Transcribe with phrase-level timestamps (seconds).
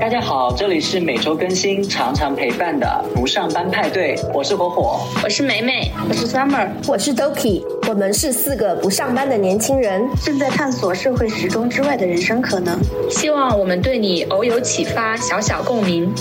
[0.00, 12.76] 大家好，这里是每周更新、常常陪伴的不上班派对，我是火火，我是梅梅，我是 Summer，我是 Doki，我们是四个不上班的年轻人，正在探索社会时钟之外的人生可能。
[13.08, 16.12] 希望我们对你偶有启发，小小共鸣。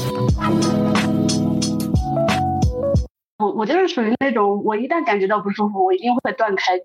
[3.40, 6.80] 我我就是属于那种，我一旦感觉到不舒服，我一定会断开。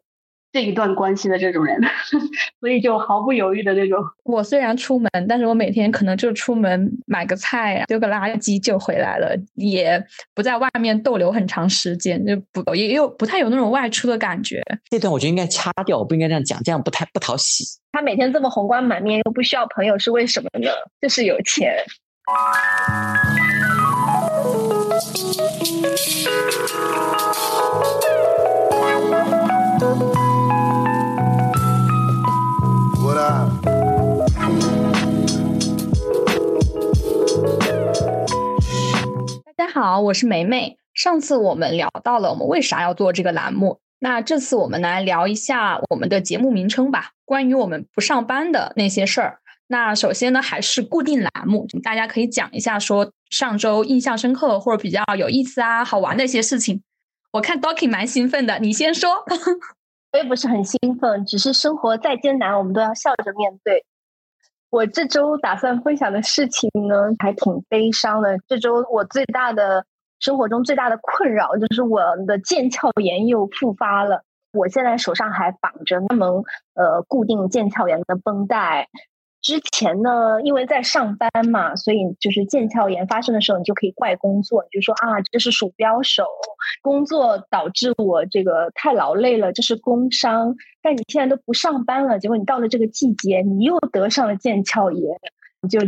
[0.58, 1.80] 这一段关系的这种人，
[2.58, 4.02] 所以就毫不犹豫的那种。
[4.24, 14.60] 我虽然出门，但是我每天可能就出门买个菜，丢个垃圾就回来了，也不在外面逗留很长时间，就不也有不太有那种外出的感觉。
[14.90, 17.64] 这段我觉得应该掐掉，我不应该这样讲，这样不太不讨喜。
[17.92, 20.68] 他每天这么红光满面，又不需要朋友，是为什么呢？
[21.00, 21.72] 就是有钱。
[33.18, 33.48] 大
[39.56, 40.76] 家好，我是梅梅。
[40.94, 47.10] 上次我们聊到了我们为啥要做这个栏目，那这次我们来聊一下我们的节目名称吧。
[47.24, 49.40] 关于我们不上班的那些事儿。
[49.66, 56.82] 那首先呢，还是固定栏目，大家可以讲一下说上周印象深刻或者比较有意思啊、好玩的一些事情。
[57.32, 59.24] 我看 Doki 蛮兴奋的，你先说。
[60.12, 63.84] 我也不是很兴奋，只是生活再艰难，我们都要笑着面对。
[64.70, 68.38] 我这周打算分享的事情呢，还挺悲伤的。
[68.46, 69.84] 这周我最大的
[70.18, 74.22] 生活中最大的困扰就是我的腱鞘炎又复发了。
[74.52, 76.28] 我现在手上还绑着那门
[76.74, 78.88] 呃固定腱鞘炎的绷带。
[79.40, 86.24] 之前呢，因为在上班嘛，所以就是腱鞘炎发生的时候，你就可以怪工作，你就说啊，这是鼠标手
[86.82, 90.56] 工作导致我这个太劳累了，这是工伤。
[90.82, 95.16] 但你现在都不上班了，结果你到了这个季节，你又得上了腱鞘炎，
[95.62, 95.80] 你就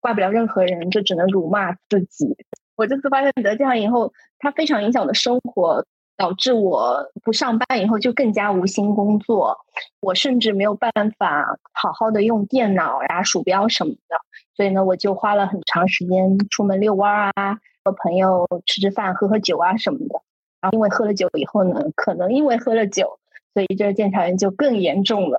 [0.00, 2.36] 怪不了任何人，就只能辱骂自己。
[2.76, 5.86] 我这次发现得这样以后，它非常影响我的生活。
[6.16, 9.58] 导致我不上班以后就更加无心工作，
[10.00, 14.16] 我甚至没有办法好好的用电脑呀、鼠标什么的。
[14.56, 20.22] 所以呢，我就花了很长时间出门遛弯啊，和朋友吃吃饭、喝喝酒啊什么的。
[20.60, 23.18] 然后因为喝了酒以后呢，可能因为喝了酒，
[23.52, 25.38] 所以这个腱鞘炎就更严重了。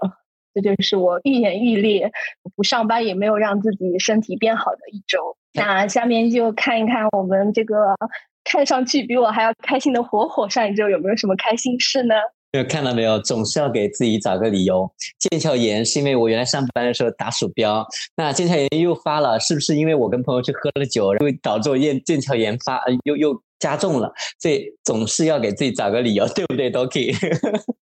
[0.53, 2.12] 这就是我愈演愈烈，
[2.56, 5.38] 不上班也没有让自己身体变好的一周。
[5.53, 7.96] 那下面就看一看我们这个。
[8.45, 12.16] 看上去比我还要开心的火火，上一周有没有什么开心事呢？
[12.51, 13.19] 有看到没有？
[13.19, 14.89] 总是要给自己找个理由。
[15.29, 17.85] 腱鞘炎是因为我原来上班的时候打鼠标，
[18.16, 24.13] 那腱鞘炎又发了，是不是因为我跟朋友去喝了酒，然后导致我腱腱鞘炎发又又加重了？
[24.39, 27.13] 所以总是要给自己找个理由，对不对，Doki？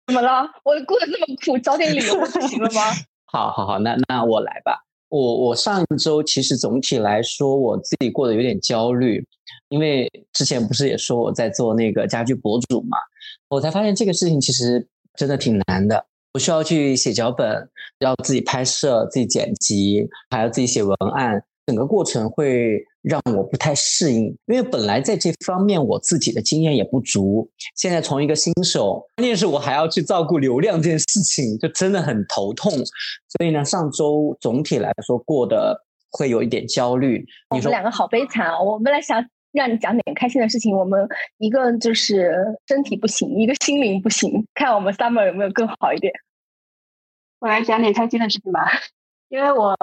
[0.06, 0.48] 怎么了？
[0.64, 2.80] 我过得那么苦，找点理由不行了吗？
[3.28, 4.85] 好好好，那那我来吧。
[5.08, 9.24] 我我上一周其实总体来说，我自己过得有点焦虑，
[9.68, 12.98] 因为之前不是也说我在做那个家居博主嘛，
[13.48, 16.06] 我才发现这个事情其实真的挺难的。
[16.34, 17.68] 我需要去写脚本，
[18.00, 21.42] 要自己拍摄、自己剪辑，还要自己写文案。
[21.66, 27.48] 整个过程会让我不太适应，因为本来在这方面我自己的经验也不足。
[27.76, 32.72] 现在从一个新手，关键是我还要去照顾流量这件事情，就真的很头痛。
[32.72, 35.80] 所以呢，上周总体来说过得
[36.10, 37.24] 会有一点焦虑。
[37.54, 38.60] 你们两个好悲惨啊！
[38.60, 46.12] 我本来想让你讲点开心的事情，我们一个就是身体不行，一个心灵不行，看我们 summer 有没有更好一点。
[47.38, 48.66] 我来讲点开心的事情吧，
[49.28, 49.76] 因为我。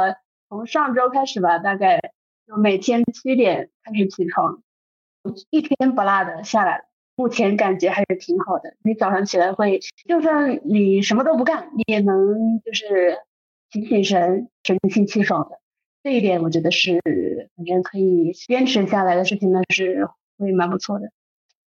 [0.50, 2.00] 从上周开始吧，大概
[2.58, 4.62] 每天七点开始起床，
[5.50, 6.84] 一天不落的下来了。
[7.16, 8.75] 目前感觉还是挺好的。
[8.84, 13.19] 你早上起来会，就算你什么都不干，你也能就是
[13.69, 15.59] 提醒神，神清气爽的。
[16.03, 17.00] 这一点我觉得是
[17.56, 21.12] 反正可以坚持下来的事情呢，是会蛮不错的。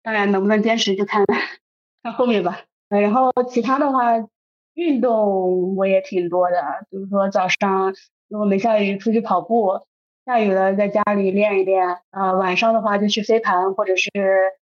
[0.03, 1.25] 当然能不能坚持就看
[2.03, 2.63] 看后面吧。
[2.89, 4.27] 然后其他的话，
[4.75, 7.95] 运动我也挺多的，比如说早上。
[8.29, 9.87] 如果没下雨，出去跑步；
[10.27, 11.87] 下雨了，在家里练一练。
[12.11, 14.11] 啊，晚上的话就去飞盘，或者是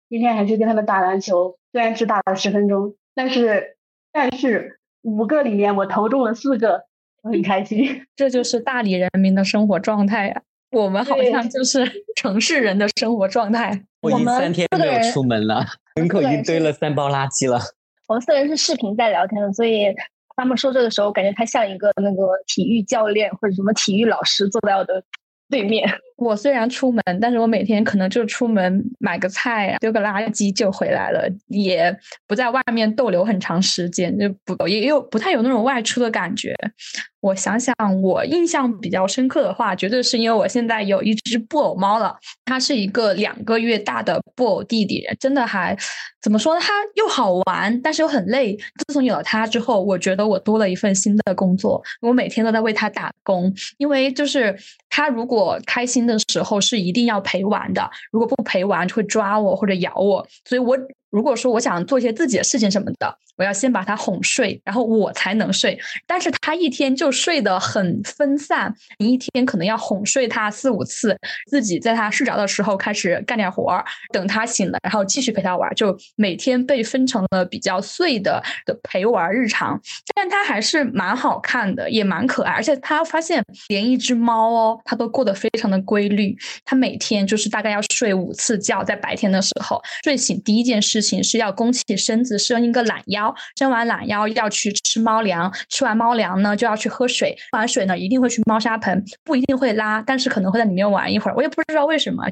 [0.08, 1.58] 今天还去跟他们打篮球。
[1.72, 3.76] 虽然只打了十分钟，但是
[4.12, 6.84] 但是五个里面我投中了四个，
[7.22, 8.06] 我很开心。
[8.14, 10.42] 这就是大理人民的生活状态呀！
[10.70, 11.84] 我们好像就是
[12.14, 13.82] 城市人的生活状态。
[14.00, 15.66] 我已经三天没有出门了，
[15.96, 17.58] 门口已经堆了三包垃圾了。
[18.06, 19.92] 我们四人是视频在聊天的，所以。
[20.40, 25.02] 他们说这个时候，感觉他像一个那个体育教练或者什么体育老师坐在我的
[25.50, 26.00] 对面。
[26.18, 36.54] 我虽然出门，但是我每天可能就出门买个菜，丢个垃圾就回来了，也不在外面逗留很长时间，就不也有不太有那种外出的感觉。
[37.20, 45.76] 我想想，我印象比较深刻的话，绝对是因为我现在有一只布偶猫了，它是一个两个月大的布偶弟弟，真的还
[46.22, 46.60] 怎么说呢？
[46.60, 48.56] 它又好玩，但是又很累。
[48.56, 54.56] 自从有了它之后，我觉得我多了一份新的工作，我每天都在为它打工，因为就是
[54.88, 60.76] 它如果开心的时候是一定要陪玩的，如果不陪玩就会抓我或者咬我，所以我。
[61.10, 65.78] 如果说我想做一些自己的事情什么的，我要先把他哄睡，然后我才能睡。
[66.06, 71.16] 但是他一天就睡得很分散，你一天可能要哄睡他四五次，
[71.46, 73.82] 自己在他睡着的时候开始干点活儿，
[74.12, 79.80] 等他醒了，然后继续陪他玩，就每天被分成了比较碎的的陪玩日常。
[80.14, 86.36] 但他还是蛮好看的，也蛮可爱，而且他发现连一只猫哦，他都过得非常的规律。
[86.66, 90.97] 他每天就是大概要睡五次觉，在白天的时候睡醒第一件事。
[91.00, 102.24] 事情是要弓起身子伸一个懒腰，伸完懒腰要去吃猫粮，吃完猫粮呢就要去喝水，喝完水呢一定会去猫砂盆，不一定会拉，但是可能会在里面玩一会儿，我也不知道为什么。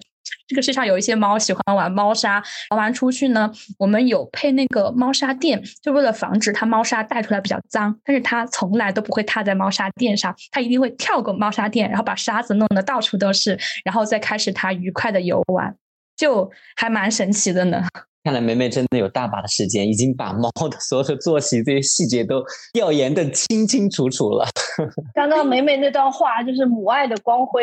[0.48, 15.74] 这个世上有一些猫喜欢玩猫砂，玩完出去呢，我们有配那个猫砂垫，就为了防止它猫砂带出来比较脏，但是它从来都不会踏在猫砂垫上，它一定会跳过猫砂垫，然后把沙子弄得到处都是，然后再开始它愉快的游玩，
[16.16, 17.82] 就还蛮神奇的呢。
[18.24, 22.42] 看来梅梅真的有大把的时间，已经把猫的所有的作息这些细节都
[22.72, 24.44] 调研的清清楚楚了。
[25.14, 27.62] 刚刚梅梅那段话就是母爱的光辉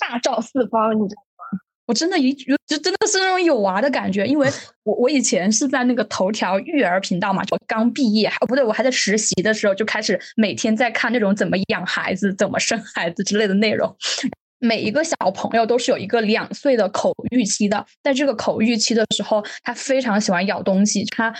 [0.00, 1.60] 大照四方，你知道吗？
[1.86, 4.48] 我真的一就真的是那种有娃的感觉，因为
[4.84, 13.94] 我我以前是在那个头条育儿频道嘛，我刚毕业，哦不对，我还在实习的时候就开始每天在看那种怎么养孩子、怎么生孩子之类的内容。
[14.60, 21.34] 每一个小朋友都是有一个两岁的口欲期的，在这个口欲期的时候，他非常喜欢咬东西，他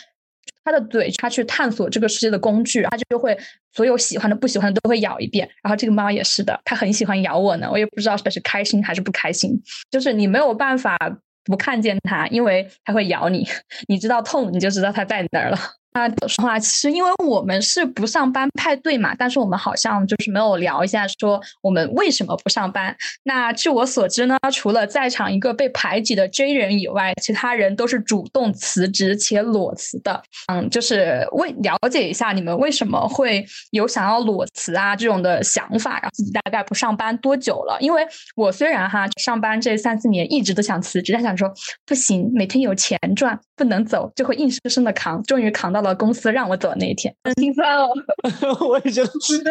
[0.65, 3.39] 他的嘴，他去探索这个世界的工具，他就会
[3.73, 5.49] 所有喜欢的、不喜欢的都会咬一遍。
[5.63, 10.97] 然后这个猫也是的，它很喜欢咬我呢，我也不知道是是开心还是不开心，就是你没有办法
[11.45, 13.47] 不看见它，因为它会咬你，
[13.89, 15.59] 你知道痛，你就知道它在哪儿了。
[15.93, 22.97] 那说话，其实因为我们是不上班派对嘛，但是我们好像就是没有聊一下说我们为什么不上班。
[23.25, 30.23] 那据我所知呢，除了在场一个被排挤的 J 人以外，其他人都是主动辞职且裸辞的。
[30.47, 37.77] 嗯，就是为了解一下你们为什么会有想要裸辞啊这种的想法，然后自己大概不上班多久了？
[37.81, 41.53] 因为我虽然哈上班这三四年一直都想辞职，但想说
[41.85, 45.80] 不行，每天有钱赚，不能走，就会硬生生的扛，终于扛到。
[45.83, 47.89] 到了公司让我走的那一天，很心酸哦。
[48.69, 49.11] 我也觉得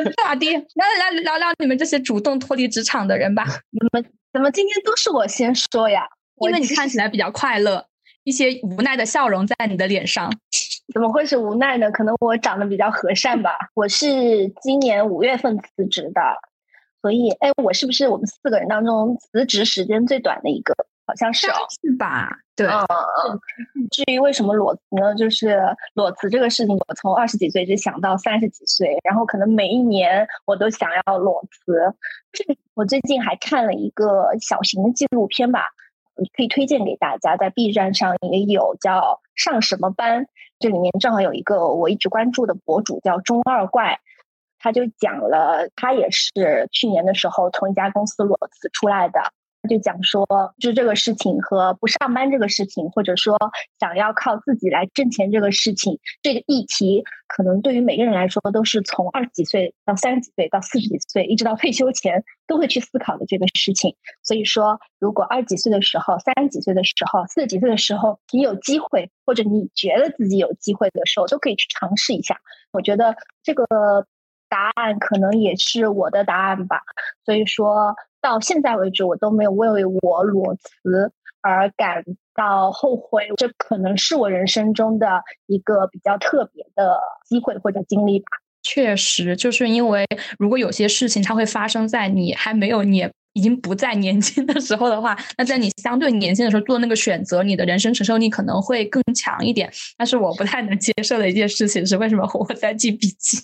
[0.16, 3.44] 大爹，来来聊聊你们这些主动脱离职场的人吧。
[3.72, 6.04] 你们怎么今天都是我先说呀？
[6.42, 7.84] 因为你看起来比较快乐，
[8.24, 10.32] 一些无奈的笑容在你的脸上。
[10.94, 11.90] 怎么会是无奈呢？
[11.92, 13.52] 可能我长得比较和善吧。
[13.74, 16.22] 我是今年五月份辞职的，
[17.02, 20.76] 所以哎，我是不是我们四个人当中辞职时间最短的一个？
[21.10, 22.30] 好像是哦，是吧？
[22.56, 22.68] 对。
[22.68, 23.40] 嗯嗯。
[23.90, 25.16] 至于为什么裸辞呢？
[25.16, 25.60] 就是
[25.96, 31.96] 裸辞这个事情，我从二十几岁就想到三十几岁，然后可能每一年我都想要裸辞。
[32.76, 35.64] 我最近还看了一个小型的纪录片吧，
[36.38, 39.00] 可以推荐给大家，在 B 站上也有，叫
[39.36, 40.26] 《上什么班》。
[40.60, 44.00] 这里面正好有一个我一直关注的博主叫中二怪，
[44.60, 49.20] 他就讲了，他也是去年的时候从一家公司裸辞出来的。
[49.70, 50.26] 就讲说，
[50.60, 53.38] 就这个事情和不上班这个事情，或者说
[53.80, 63.96] 想要靠自己来挣钱这个事情，这个议题可能对于每个人来说都是从二十几岁到三十几岁到四十几岁，一直到退休前都会去思考的这个事情。
[64.24, 72.40] 所以说，如果二十几岁的时候、三十几岁的时候、四十几岁的时候，你有机会，或者你觉得自己有机会的时候，都可以去尝试一下。
[72.72, 73.66] 我觉得这个
[74.50, 76.82] 答案可能也是我的答案吧。
[77.24, 77.96] 所以说。
[78.22, 82.04] 到现在为止，我都没有为我裸辞而感
[82.36, 83.30] 到后悔。
[83.38, 88.26] 这可能是我人生中的一个比较特别的机会或者经历吧。
[88.62, 90.06] 确实，就是因为
[90.38, 99.72] 如果有些事情它会发生在你还没有年已经不再年轻的时候的话，那在你相对年轻的时候做那个选择，你的人生承受力可能会更强一点。
[99.98, 103.38] 但是我不太能接受的一件事情是，为什么我在记笔记？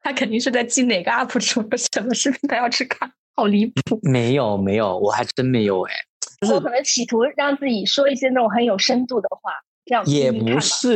[0.00, 3.10] 他肯定是在记哪个 UP 主的什么视频，他要去看。
[3.34, 3.98] 好离谱！
[4.02, 5.92] 没有没有，我还真没有哎。
[6.48, 9.52] 我可能企图让自己说一些那种很有深度的话，
[10.06, 10.94] 也不是，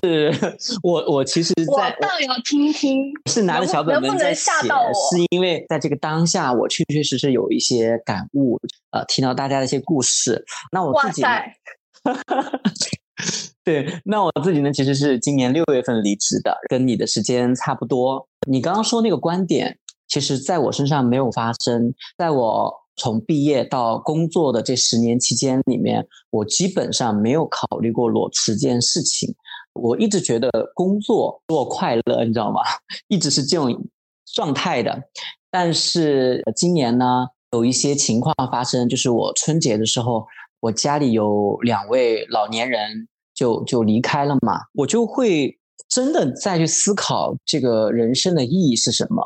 [0.82, 8.60] 我我其实我在倒要听听，是拿着小本本在写，是因为在这个当下，我确确实实有一些感悟，
[8.92, 10.44] 呃，听到大家的一些故事。
[10.70, 11.22] 那我自己
[13.64, 18.28] 对，那我自己呢，其实是今年六月份离职的，跟你的时间差不多。
[18.46, 21.94] 你刚刚说那个观点，其实在我身上没有发生。
[22.18, 29.34] 在我从毕业到工作的这十年期间里面，我基本上没有考虑过裸辞这件事情。
[29.72, 32.60] 我一直觉得工作使我快乐，你知道吗？
[33.08, 33.84] 一直是这种
[34.32, 35.02] 状态的。
[35.50, 40.24] 但是今年呢，有一些情况发生，就是我春节的时候，
[40.60, 45.58] 我家里有两位老年人就就离开了嘛，我就会
[45.88, 49.24] 真的再去思考这个人生的意义是什么。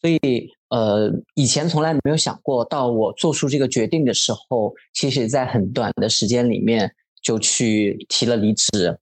[0.00, 8.98] 所以呃，以前从来没有想过，到我做出这个决定的时候，其实在很短的时间里面就去提了离职。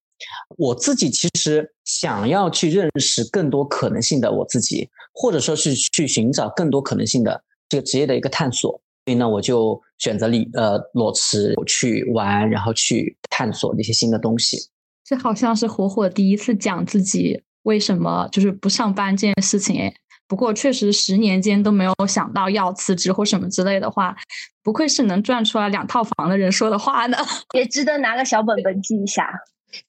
[0.58, 8.70] 我自己其实想要去认识更多可能性的我自己，或者说是去寻找更多可能性的这个职业的一个探索。
[9.06, 14.58] 所以呢，我就选择离呃裸辞去玩，然后去探索一些新的东西。
[15.02, 19.94] 这好像是火火第一次讲自己为什么就是不上班这件事情诶。
[20.32, 24.16] 不过确实十年间都没有想到要辞职或什么之类的话，
[24.62, 27.18] 不愧是能赚出来两套房的人说的话呢。
[27.52, 29.30] 也值得拿个小本本记一下。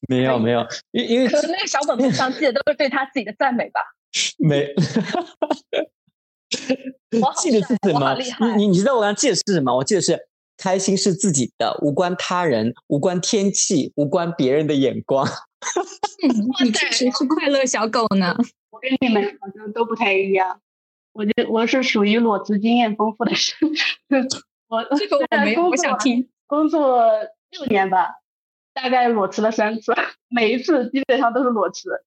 [0.09, 3.79] 没有没有，因因为可能那个小本本上记的都是对他自己的赞美吧。
[4.37, 4.67] 没
[7.21, 8.57] 我好记得是什么厉害？
[8.57, 9.73] 你你知道我刚记得是什么？
[9.73, 15.25] 我记得是开心是自己的，无关他人，无关天气，无关别人的眼光。
[16.61, 18.35] 你确实是快乐小狗呢。
[18.73, 20.59] 我跟你们好像都不太一样。
[21.11, 23.39] 我就我是属于裸辞经验丰富的人。
[24.67, 26.27] 我这个我没有，我想听。
[26.47, 27.07] 工作
[27.51, 28.15] 六年吧，
[28.73, 29.93] 大概裸辞了三次，
[30.27, 32.03] 每一次基本上都是裸辞。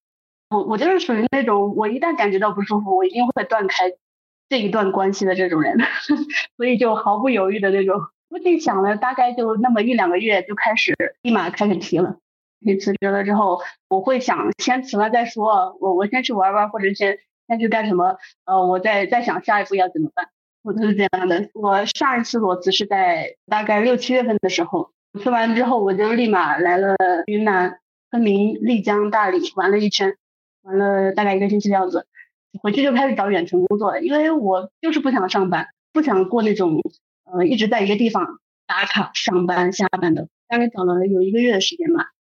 [0.51, 3.93] 我我就是属于那种，我一旦感觉到不舒服，我一定会断开
[4.49, 5.79] 这一段关系的这种人，
[6.57, 8.01] 所以就毫不犹豫的那种。
[8.29, 12.19] 估计想了大概就那么一两个月，就开始立马开始提了。
[12.59, 20.29] 你辞职了之后，我会想先辞了再说，我我先去玩玩，或者先先去干什么，呃，我再再想下一步要怎么办。
[20.63, 21.49] 我都是这样的。
[21.55, 24.91] 我上一次裸辞是在大概六七月份的时候，
[25.23, 26.97] 辞完之后我就立马来了
[27.27, 27.79] 云南
[28.11, 30.17] 昆明、丽江、大理玩了一圈，
[30.63, 32.07] 玩了大概一个星期的样子，
[32.63, 36.81] 回去就开始找远程工作了，因为我就是不想上班，不想过那种
[37.31, 40.29] 呃一直在一个地方打卡上班下班的。
[40.49, 42.11] 大概找了有一个月的时间吧，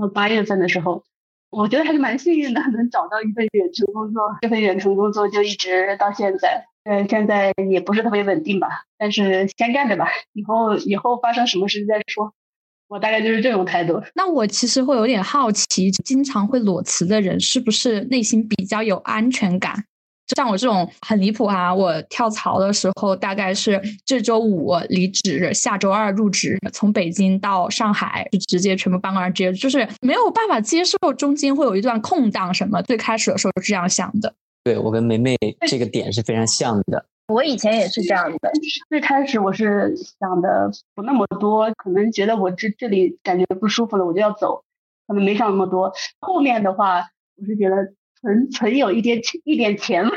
[0.00, 1.02] 到八月份的时候，
[1.50, 4.22] 我觉得还是蛮幸运的，能找到一份远程工作。
[4.42, 6.66] 这份远程工作就一直到现在。
[6.84, 12.34] 呃，现在也不是特别稳定吧，但是先干着吧，以后以后发生什么事情再说。
[12.88, 14.02] 我大概就是这种态度。
[14.14, 19.86] 那我其实会有点好奇，经常会裸辞的人是不是内心比较有安全感？
[20.26, 32.80] 就像我这种很离谱哈，我跳槽的时候大概是这周五离职，下周二入职，从北京到上海就直接全部搬过来，直接就是没有办法接受中间会有一段空档什么。
[32.82, 34.34] 最开始的时候是这样想的。
[34.62, 37.04] 对我跟梅梅这个点是非常像的。
[37.28, 38.50] 我以前也是这样的，
[38.88, 44.62] 最开始我是想的不那么多，可能觉得我这这里感觉不舒服了，我就要走，
[45.06, 45.92] 可能没想那么多。
[46.20, 47.76] 后面的话，我是觉得
[48.24, 50.10] 存存有一点一点钱了，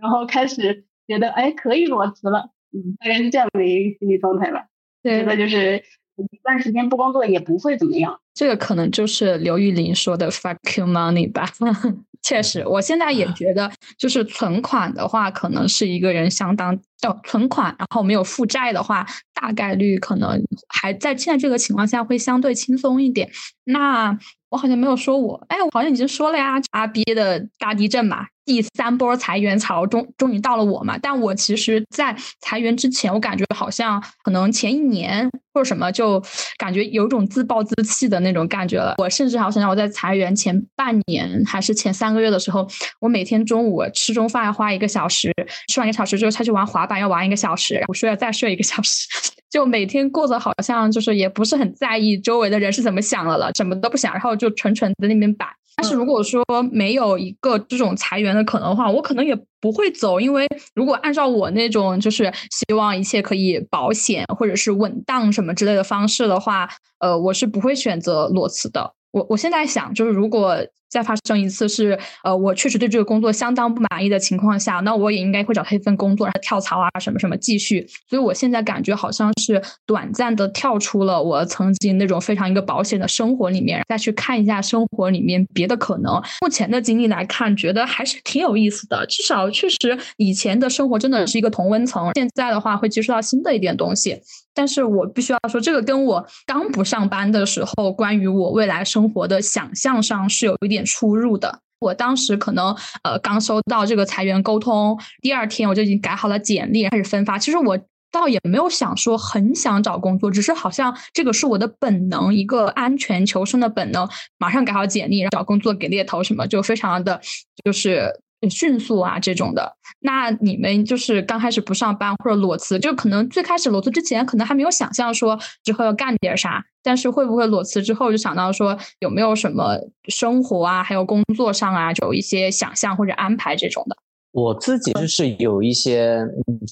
[0.00, 4.64] 然后开始觉得哎可以裸辞了，嗯，大概是这样的一个心理状态吧。
[5.02, 5.76] 对，那就是
[6.16, 8.18] 一段时间不工作也不会怎么样。
[8.32, 11.46] 这个可能就是刘玉玲说的 “fuck you money” 吧。
[12.22, 16.74] 确实，我现在也觉得，就是存款的话，可能是一个人相当
[17.06, 23.30] 哦，存款，然后没有负债的话，大概率可能还在现在这个情况下会相对轻松一点。
[23.64, 24.18] 那
[24.50, 30.98] 我好像没有说我，哎，我好像已经说了呀，阿 B 的大地震嘛，第三波裁员潮终终于到了我嘛。
[30.98, 36.22] 但我其实，在裁员之前，我感觉好像可能前一年或者什么，就
[36.58, 38.94] 感觉有种自暴自弃的那种感觉了。
[38.98, 42.66] 我甚至好想让我在裁员前半年还是前三个月的时候，
[43.00, 45.32] 我每天中午吃中饭要花一个小时，
[45.68, 49.06] 吃完一个小时之后下去玩滑板要玩一个小时，午睡要再睡一个小时，
[49.50, 55.46] 就每天过得好像就是也不是很在意周围的人是怎么想的了，什么都不想，然后就纯纯在那边摆。
[55.80, 66.68] 但是如果说没有一个这种裁员的可能的话，我可能也不会走，因为如果按照我那种就是希望一切可以保险或者是稳当什么之类的方式的话，
[66.98, 68.92] 呃，我是不会选择裸辞的。
[69.12, 70.56] 我我现在想，就是如果
[70.88, 77.86] 再发生一次是呃我确实对这个工作相当不满意的情况下，那我也应该会找他一份工作，然后跳槽啊什么什么继续。
[78.08, 86.20] 所以我现在感觉好像是短暂的跳出了我曾经那种非常一个保险的生活里面，再去看一下生活里面别的可能。
[86.40, 89.06] 目前的经历来看，觉得还是挺有意思的。
[89.06, 94.20] 至少确实以前的生活真的是一个同温层，现在的话会接触到新的一点东西。
[94.60, 101.60] 但是我必须要说，这个跟我刚不上班的时候，关于我未来生活的想象上是有一点出入的。
[101.78, 107.38] 我当时可能呃刚收到这个裁员沟通，第二天我就已经改好了简历，开始分发。
[107.38, 107.78] 其实我
[108.12, 114.06] 倒也没有想说很想找工作，只是好像这个是我的本能，一个安全求生的本能。
[114.36, 117.18] 马上改好简历，找工作给猎头什么，就非常的
[117.64, 118.20] 就是。
[118.48, 119.76] 迅速啊，这种的。
[120.02, 126.64] 那你们就是刚开始不上班或者裸辞，就可能最开始裸辞之前，可能还没有想象说之后要干点啥。
[126.82, 129.76] 但是会不会裸辞之后就想到说有没有什么
[130.08, 133.96] 生活啊，还有工作上啊，有一些想象或者安排这种的？
[134.32, 136.20] 我自己就是有一些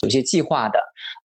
[0.02, 0.78] 有些计划的，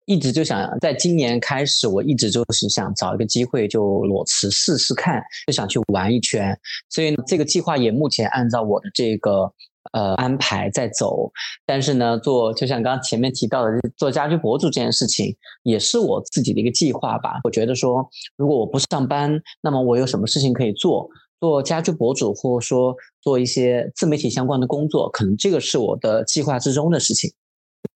[0.06, 6.60] 一直就想在今年开始，我一直就是想找一个机会就裸辞试试看，就想去玩一圈。
[6.90, 9.54] 所以这个计划也目前按照我的这个。
[9.92, 11.32] 呃，安排在走，
[11.66, 17.42] 但是呢，做就像刚刚前面提到的，做家居博主这件事情，也是我自己的一个计划吧。
[17.44, 21.10] 我觉得说，如果我不上班，那么我有什么事情可以做？
[21.40, 27.30] 做家居博主，或者说做一些自媒体相关的工作，可能这个是我的计划之中的事情。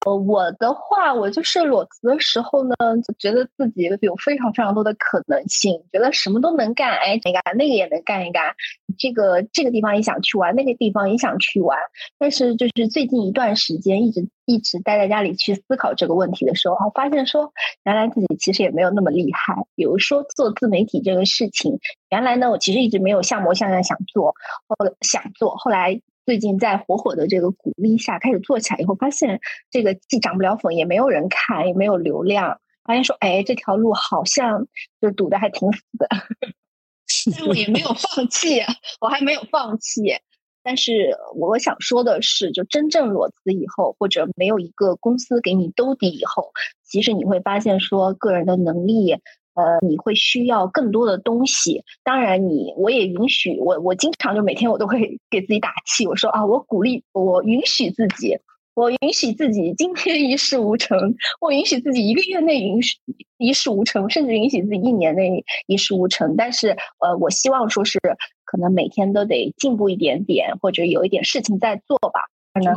[0.06, 2.75] 呃，我的话，我就是裸辞的时候呢，
[3.06, 8.56] 就觉得自己有非常非常多的可能性，觉得什么都能干，哎，这个那个也能干一干，
[8.98, 11.77] 这个这个地方也想去玩，那个地方也想去玩。
[12.17, 17.51] 但是就是最近一段时间，一直一直待在家里去思考这个问题的时候，发现说，
[17.84, 19.56] 原来自己其实也没有那么厉害。
[19.75, 21.79] 比如说做自媒体这个事情，
[22.10, 24.36] 原来呢，我其实一直没有像模像样想做，
[24.67, 26.01] 后想做，后来。
[26.27, 29.39] 最近在火火的这个鼓励下，开始做起来以后，发现
[29.72, 32.60] 这个既涨不了粉，也没有人看，也没有流量。
[32.84, 34.67] 发现说，哎，这条路好像
[35.00, 36.10] 就堵得还挺死的。
[37.39, 38.60] 但我也没有放弃，
[39.00, 40.17] 我还没有放弃。
[40.63, 46.51] 但是我想说的是，就真正裸辞以后，或者没有一个公司给你兜底以后，
[46.84, 49.15] 其实你会发现说，个人的能力。
[49.57, 51.83] 呃，你会需要更多的东西。
[52.03, 56.05] 当然，你我也允许我，我经常就每天我都会 给自己打气。
[56.05, 58.37] 我说啊，我鼓励，我允许自己，
[58.75, 62.98] 我允许自己今天一事无成，我允许自己一个月内允许
[63.39, 66.35] 一事无成，甚至允许自己一年内一事无成。
[66.37, 68.00] 但是，呃，我希望说是
[68.46, 72.22] 可能每天都得进步一点点，或者有一点事情在做吧。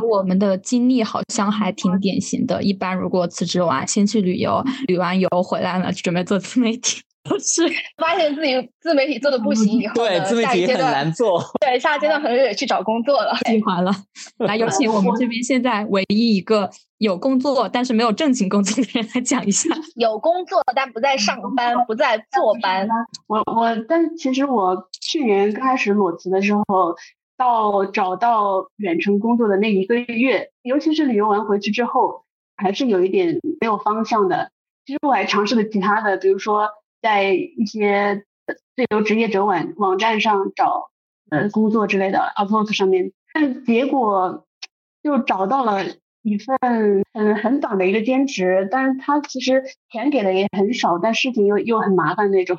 [0.09, 2.63] 我们的经历好像还挺典型的。
[2.63, 7.01] 一般如果辞职完，先去旅游，旅完游回来了，就准备做自媒体。
[7.39, 7.63] 是
[8.01, 11.39] 发现自己自媒体做的不行以后，对自媒体很难做。
[11.61, 13.37] 对，下阶段可能得去找工作了。
[13.45, 13.93] 计划了，
[14.39, 19.69] 来有请我们这边现在唯一一个有工作但是没有正经工作的人来讲一下。
[19.97, 22.89] 有工作但不在上班，不在坐班。
[23.29, 26.63] 我我，但其实我去年刚开始裸辞的时候。
[27.41, 34.51] 到找到远程工作的那一个月，尤其是旅游完回去之后，还是有一点没有方向的。
[34.85, 36.69] 其实我还尝试了其他的，比如说
[37.01, 38.25] 在一些
[38.77, 40.91] 自由职业者网网站上找
[41.31, 44.45] 呃工作之类的，Upwork 上面，但结果
[45.03, 45.87] 就找到了
[46.21, 46.59] 一份
[47.15, 52.59] 很很短的一个兼职，但是他其实钱给的也很少，但事情又又很麻烦那种。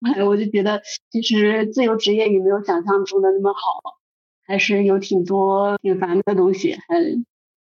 [0.28, 3.98] 我就觉得其实自由职业也没有想象中的那么好。
[4.46, 6.96] 还是有挺多挺烦的东西，还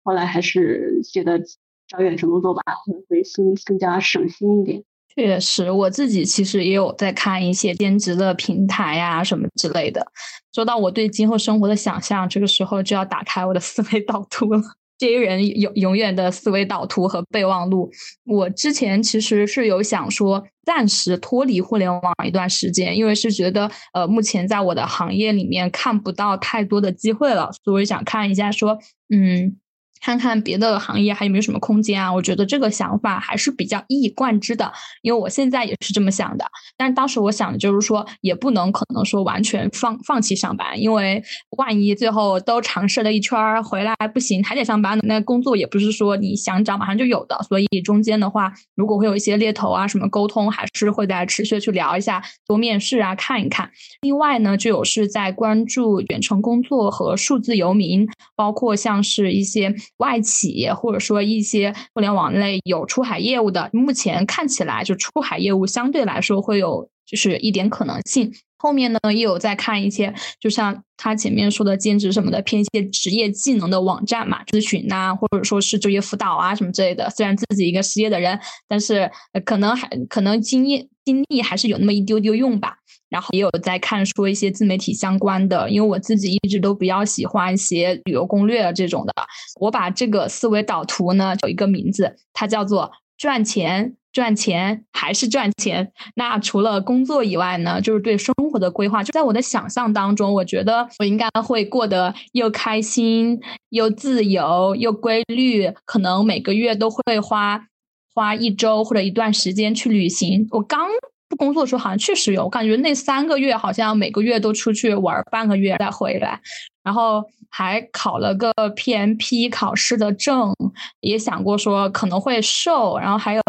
[0.04, 1.40] 后来还是觉得
[1.86, 2.62] 找远程工作吧，
[3.08, 4.82] 会更更加省心一点。
[5.14, 10.06] 确实，我自己其实也有在看一些兼职的平台呀什么之类的。
[10.54, 14.60] 说到我对今后生活的想象，这个时候就要打开我的思维导图了。
[14.98, 17.90] 这些人永永远的思维导图和备忘录。
[18.24, 29.56] 我之前其实是有想说暂时脱离互联网一段时间，因为是觉得呃目前在我的行业里面看不到太多的机会了，所以想看一下说嗯。
[30.00, 32.12] 看看别的行业还有没有什么空间啊？
[32.12, 36.44] 我觉得这个想法还是比较一以贯之的，因为我现在也是这么想的。
[36.76, 41.22] 但当时我想的就是说，也不能可能说完全放放弃上班，因为
[41.56, 47.38] 万一最后都尝试了一圈回来不行，还得上班呢，那工作也不是说你想找马上就有的。
[47.48, 53.70] 所以中间的话，如果会有一些猎头啊什么沟通，还是会在持续去聊一下，多面试啊看一看。
[54.02, 59.74] 另外呢，就有是在关注远程工作和数字游民，包括像是一些。
[59.96, 68.32] 外企或者说一些互联网类有出海业务的，目前看起来就出海业务相对来说会有就是一点可能性。
[68.60, 77.08] 后面呢，也有在看一些，就像他前面说的兼职什么的，偏一些职业技能的网站嘛，咨询啊，或者说是就业辅导啊什么之类的。
[77.10, 79.08] 虽然自己一个失业的人，但是
[79.44, 82.78] 可能还可能经验经历还是有那么一丢丢用吧。
[83.08, 89.12] 然后也有在看说一些自媒体相关的，因为我自己一直都比较喜欢写旅游攻略这种的。
[89.60, 93.94] 我把这个思维导图呢有一个名字，它叫做赚钱。
[94.10, 95.92] 赚钱还是赚钱？
[96.16, 97.80] 那除了工作以外呢？
[97.80, 99.04] 就是对生活的规划。
[99.04, 105.70] 就在我的想象当中，我觉得我应该会过得又开心、又自由、又规律。
[105.84, 107.66] 可能每个月都会花
[108.12, 110.48] 花一周或者一段时间去旅行。
[110.50, 110.88] 我刚
[111.28, 116.40] 不工作的时候，好像确实有，我感觉那三个月好像每个月都出去玩半个月再回来。
[116.82, 120.54] 然后还考了个 PMP 考试的证，
[121.00, 122.98] 也想过说可能会瘦。
[122.98, 123.42] 然后还有。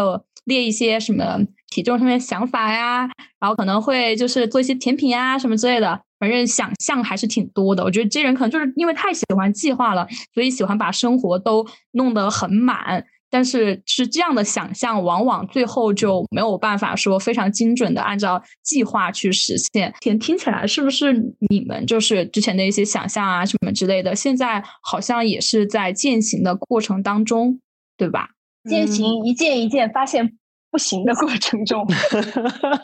[0.44, 1.38] 列一些什么
[1.68, 7.84] 体重上面想法呀，然后可能会就是做一些甜品啊什么之类的，反正想象还是挺多的。
[7.84, 13.04] 我觉得这人可能就是因为太喜欢计划了，所以喜欢把生活都弄得很满。
[13.30, 19.94] 但是是这样的想象，往往最后就没有办法说非常精准的按照计划去实现。
[20.00, 21.12] 听听起来是不是
[21.48, 27.60] 你们就是之前的一些想象啊什么之类的，现在好像也是在践行的过程当中，
[27.96, 28.30] 对吧？
[28.68, 30.36] 践行一件一件发现。
[30.72, 31.84] 不行的过程中，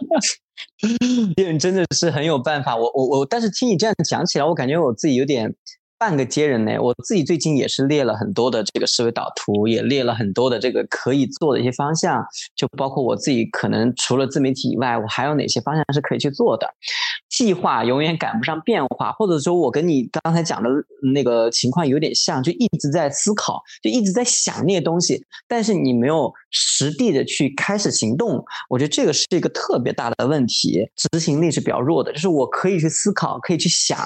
[1.37, 2.75] 别人真的是很有办法。
[2.75, 5.55] 我我我，但是听你这样讲起来，我感觉我自己有点。
[5.99, 12.23] 半个接人呢，我自己最近也是列了很多的这个思维导图，也列了很多的这个可以做的一些方向，
[12.55, 16.69] 就包括我自己可能除了自媒体以外，我还有哪些方向是可以去做的。
[17.31, 20.69] 计划永远赶不上变化，或者说我跟你刚才讲的
[21.15, 32.13] 那个情况有点像，就一直在思考，就一直在想那些东西，但是你没有实地的去开始行动，我觉得这个是一个特别大的问题，执行力是比较弱的。
[32.13, 33.99] 就是我可以去思考，可以去想。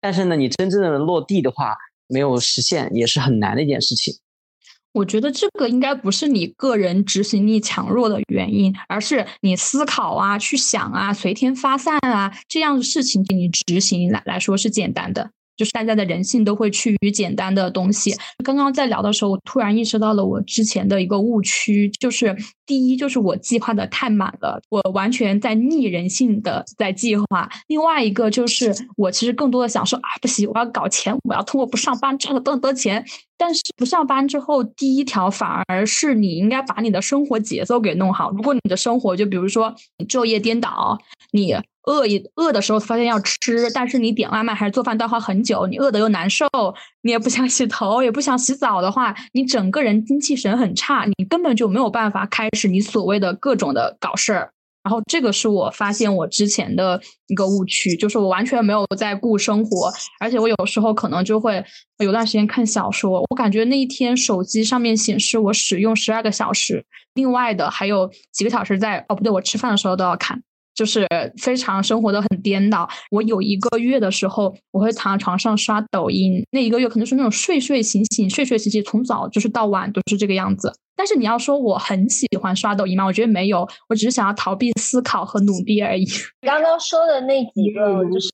[0.00, 4.14] 但是呢，你真正的落地的话，没有实现也是很难的一件事情。
[4.92, 15.30] 我觉得这个应该不是你个人执行力强弱的原因，而是你思考啊、去想啊、随天发散啊这样的事情，给你执行来来说是简单的。
[15.58, 18.14] 就是大家的人性都会趋于简单的东西。
[18.42, 27.24] 刚刚在聊的时候，我突然意识到了我之前的一个误区，就是第一，就是我计划的太满了，我完全在逆人性的在计划；
[27.66, 33.04] 另外一个就是我其实更多的想说啊，不行，我要搞钱，我要通过不上班赚了更多钱。
[33.38, 38.30] 但是不上班之后，第一条反而是你应该把你的生活节奏给弄好。
[38.32, 40.98] 如果你的生活就比如说你昼夜颠倒，
[41.30, 41.56] 你。
[41.84, 46.46] 饿一饿的时候发现要吃，但是你点外卖还是做饭都要花很久，你饿的又难受，
[47.00, 54.52] 你也不想洗头，也不想洗澡的话，你整个人精气神很差，你根本就没有办法开始你所谓的各种的搞事儿。
[54.88, 61.62] 然后这个是我发现我之前的一个误区，就是我完全没有在顾生活，而且我有时候可能就会
[61.98, 70.42] 有段时间看小说，我感觉那一天手机上面显示我使用十二个小时，另外的还有几个小时在哦不对，我吃饭的时候都要看。
[70.74, 71.04] 就是
[71.36, 72.88] 非常生活的很颠倒。
[73.10, 76.40] 我有一个月的时候，我会躺在床上刷抖音。
[76.52, 80.72] 那一个月可能是那种睡睡醒醒，睡睡醒醒，从早就是到晚都是这个样子。
[80.98, 83.04] 但是你要说我很喜欢刷抖音吗？
[83.06, 86.04] 我觉得没有，我只是想要逃避思考和努力而已。
[86.42, 88.30] 刚刚说的那几个，就是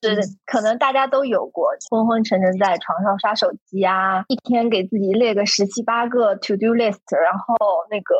[0.47, 7.55] 可能大家都有过，昏昏沉沉在床上刷手机啊，一天给自己列个十七八个 to do list，然后
[7.91, 8.15] 那个。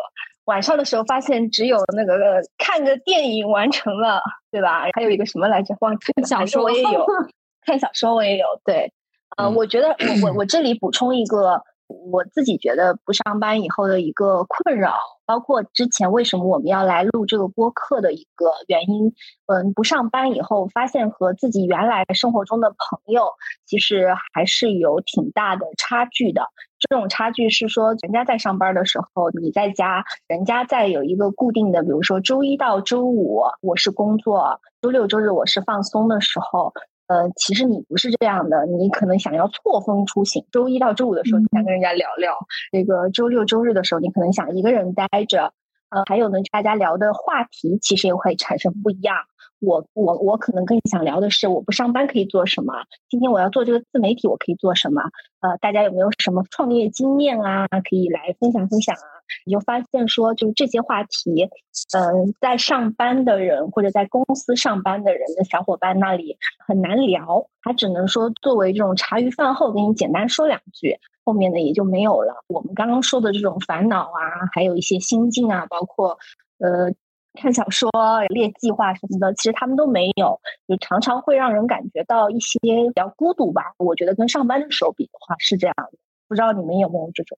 [0.46, 4.86] 晚上的时候发现只有那个看个电影完成了，对吧？
[4.94, 5.76] 还有一个什么来着？
[5.80, 6.28] 忘记了。
[6.28, 7.04] 小说我也有，
[7.66, 8.46] 看小说我也有。
[8.64, 8.94] 对，
[9.38, 9.88] 呃，我觉得
[10.22, 11.64] 我我 我这里补充一个。
[11.88, 14.96] 我自己觉得不上班以后的一个困扰，
[15.26, 19.14] 包括之前为什么我们要来录这个播客的一个原因。
[19.46, 23.30] 嗯，不上班以后，发现和自己原来生活中的朋友
[23.66, 26.48] 其实还是有挺大的差距的。
[26.80, 36.74] 这种差距是说，人家在上班的时候你在家，人家在有一个固定的，比如说周一到周五我是工作，周六周日我是放松的时候。
[37.08, 40.46] 呃，其实你不是这样的，你可能想要错峰出行。
[40.52, 42.34] 周一到周五的时候，你想跟人家聊聊；
[42.72, 45.54] 这个周六周日的时候，你可能想一个人待着。
[45.90, 49.16] 呃，还有呢，大家聊的话题其实也会产生不一样。
[49.60, 52.74] 我我我可能更想聊的是，我不上班可以做什么？
[53.10, 55.02] 今天我要做这个自媒体，我可以做什么？
[55.42, 57.68] 呃，大家有没有什么创业经验啊？
[57.68, 59.08] 可以来分享分享啊？
[59.46, 61.50] 你就发现说，就是这些话题，
[61.98, 66.38] 嗯，在上班的人或者在公司上班的人的小伙伴那里
[66.68, 72.44] 很难聊，他只能说作为这种茶余饭后给你简单说两句，后面的也就没有了。
[72.48, 76.20] 我们刚刚说的这种烦恼啊，还有一些心境啊，包括
[76.60, 76.92] 呃
[77.36, 77.90] 看小说、
[78.30, 83.74] 列计划什么的，其实他们都没有，就常常会让人感觉到一些比较孤独吧。
[83.78, 87.38] 我觉得跟上班的时候比的话是这样的，不知道你们有没有这种？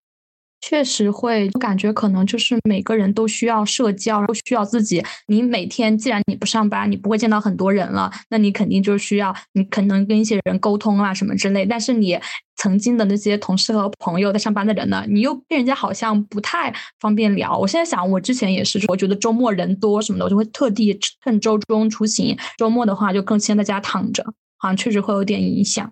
[0.60, 5.04] 确实会，我感觉可能就是每个人都需要社交，都需要自己。
[5.28, 11.66] 你每天既然你不上班，你不会见到很多人了，那你肯定就需要，你可能跟一些人沟通啊什么之类。
[11.66, 12.20] 但是你
[12.56, 17.58] 曾经的那些同事和朋友在上班的人呢，你又跟人家好像不太方便聊。
[17.58, 22.36] 我现在想，我之前也是，我觉得周末人多什么的，我就会特地趁周中出行。
[22.58, 24.24] 周末的话，就更先在家躺着，
[24.58, 25.90] 好像确实会有点影响。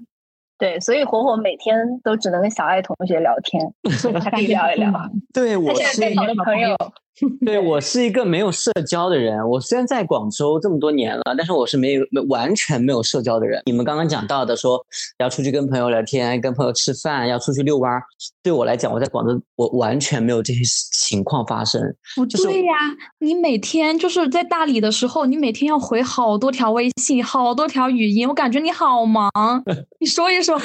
[0.58, 3.62] 对，所以火火每天都只能跟小爱同学聊天，
[4.32, 4.92] 可以聊一聊。
[5.34, 6.76] 对我是最好的朋友。
[7.46, 9.38] 对我是一个没有社交的人。
[9.50, 13.62] 我虽然在广州这么多年了，但是我是没有没完全没有社交的人。
[13.66, 14.86] 你们刚刚讲到的说
[15.20, 18.04] 要出去跟朋友聊天、跟朋友吃饭、要出去遛弯儿，
[18.44, 21.82] 对我来讲，我在广州我完全没有这些情况发生。
[22.16, 22.74] 不对呀，
[23.20, 29.32] 你每天就是在大理的时候，你每天要回好多条微信、好多条语音，我感觉你好忙。
[30.00, 30.60] 你说一说。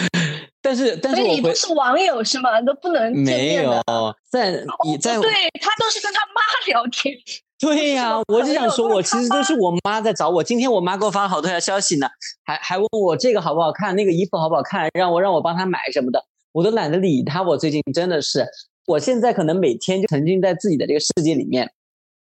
[0.62, 2.60] 但是，但是你不是网友是吗？
[2.60, 3.82] 都不能没有
[4.30, 4.50] 在
[4.84, 7.14] 你在对他都是跟他妈聊天。
[7.58, 10.42] 对呀，我就想说，我其实都是我妈在找我。
[10.42, 12.08] 今天我妈给我发了好多条消息呢，
[12.44, 17.42] 还还问我这个好不好看，那个衣服好不好看，让我让我帮她买什么的，我都懒得理她。
[17.42, 18.46] 我最近真的是，
[18.86, 21.70] 我现在可能每天就沉浸在自己的这个世界里面，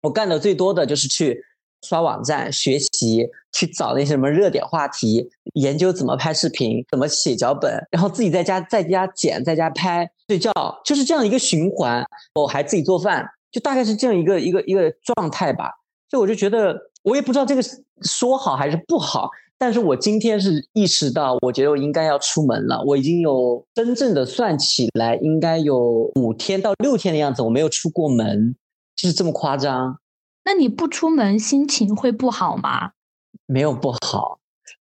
[0.02, 1.44] 我干的最多的就是去。
[1.82, 10.52] 刷网站学习，去找那些什么热点话题，研究怎么拍视频，怎么写脚本，然后自己在家在家剪，在家拍，睡觉，
[10.86, 12.04] 就是这样一个循环。
[12.36, 15.72] 我还自己做饭，就大概是这样一个一个一个状态吧。
[16.10, 17.62] 所以我就觉得，我也不知道这个
[18.02, 19.30] 说好还是不好。
[19.58, 22.84] 但是我今天是意识到，我觉得我应该要出门了。
[22.84, 28.56] 我已经有真正的算起来，应该有五天到六天的样子，我没有出过门，
[28.96, 30.00] 就是这么夸张。
[30.44, 32.92] 那你不出门，心情会不好吗？
[33.46, 34.40] 没有不好，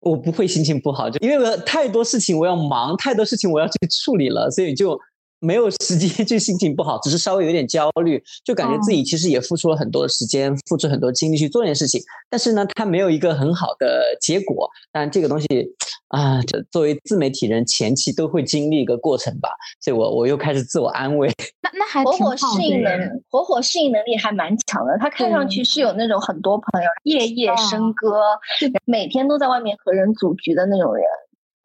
[0.01, 4.99] 我不会心情不好，就因为我太多事情我要忙，太多事情我要去处理了，所以就。
[5.43, 12.01] 没有时间 就心情不好，只是稍微有点焦虑，就感觉自己其实也付出了很多的时间，付出很多精力去做这件事情，
[12.31, 14.71] 但是呢，他没有一个很好的结果。
[14.93, 15.47] 但这个东西
[16.09, 19.51] 啊，作为自媒体人，前期都会经历一个过程吧，
[19.81, 21.29] 所以我我又开始自我安慰。
[21.61, 28.21] 那那还火火适应能火火适应能力还蛮强的，他看上去是有那种很多朋友，夜夜笙歌，
[28.85, 31.05] 每天都在外面和人组局的那种人。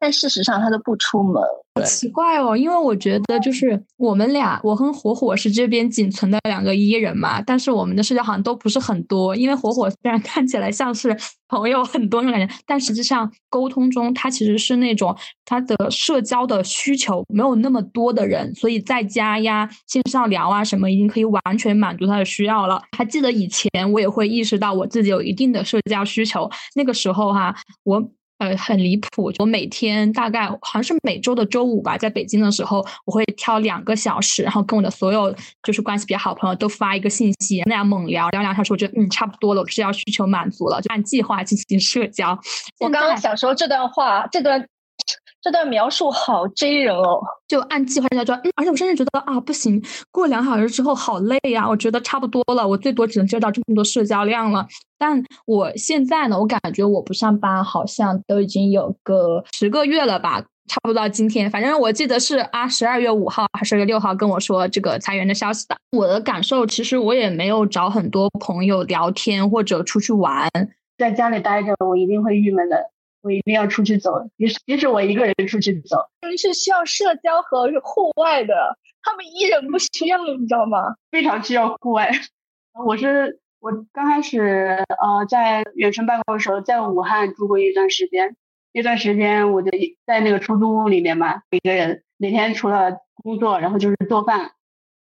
[0.00, 1.42] 但事实上，他都不出门，
[1.74, 2.56] 好奇怪哦。
[2.56, 7.42] 因为我觉得，就是我们俩，我和火火是这边仅存的两个伊人嘛。
[7.42, 9.34] 但是我们的社交好像都不是很多。
[9.34, 11.16] 因为火火虽然看起来像是
[11.48, 18.54] 朋友很多那种感觉，但实际上沟通中，他其实是那种他的社交的需求没有那么多的人。
[18.54, 22.80] 所以在家呀、线上聊啊什么，已经可以完全满足他的需要了。
[22.96, 28.10] 还记得以前我也会意识到我自己有一定的社交需求，那个时候哈，我。
[28.38, 29.32] 呃，很离谱。
[29.38, 42.38] 我每天大概好像是每周的周五吧，在北京的时候，我会挑两个小时，然后跟我的所有就是关系比较好朋友都发一个信息，那样猛聊聊两小时，我觉得嗯差不多了，我是要需求满足了，就按计划进行社交。
[42.80, 44.66] 我刚刚想说这段话，这段。
[45.40, 54.66] 这段描述好 J 人哦，就按计划在做，嗯，而且我甚至觉得啊，不行，过两小时之后好累呀，我觉得差不多了，我最多只能接到这么多社交量了。
[54.98, 65.76] 但我现在呢，我感觉我不上班好像都已经有个十个月了吧，差不多到今天，反正我记得是啊，十二月五号还是月六号跟我说这个裁员的消息的。
[65.96, 70.50] 我的感受其实我也没有找很多朋友聊天或者出去玩，
[70.98, 72.90] 在家里待着我一定会郁闷的。
[73.20, 80.94] 我一定要出去走，即使即使我一个人出去走，是需要社交和户外的，他们一人不需要，你知道吗？
[81.10, 82.10] 非常需要户外。
[82.84, 88.36] 我是我刚开始呃在远程办公的时候，在武汉住过一段时间，
[88.72, 89.70] 那段时间我就
[90.06, 94.52] 在那个出租屋里面嘛，一个人每天除了工作，然后就是做饭，